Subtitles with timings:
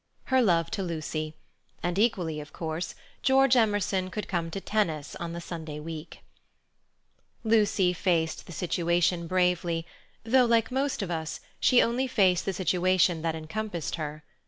[0.33, 1.35] Her love to Lucy.
[1.83, 6.23] And, equally of course, George Emerson could come to tennis on the Sunday week.
[7.43, 9.85] Lucy faced the situation bravely,
[10.23, 14.23] though, like most of us, she only faced the situation that encompassed her.